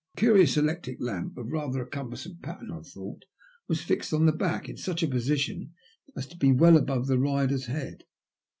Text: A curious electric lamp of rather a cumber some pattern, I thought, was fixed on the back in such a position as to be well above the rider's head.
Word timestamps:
A 0.15 0.19
curious 0.19 0.57
electric 0.57 0.99
lamp 0.99 1.37
of 1.37 1.51
rather 1.51 1.79
a 1.79 1.85
cumber 1.85 2.15
some 2.15 2.39
pattern, 2.41 2.71
I 2.71 2.81
thought, 2.81 3.21
was 3.67 3.83
fixed 3.83 4.11
on 4.15 4.25
the 4.25 4.31
back 4.31 4.67
in 4.67 4.75
such 4.75 5.03
a 5.03 5.07
position 5.07 5.75
as 6.17 6.25
to 6.29 6.37
be 6.37 6.51
well 6.51 6.75
above 6.75 7.05
the 7.05 7.19
rider's 7.19 7.67
head. 7.67 8.05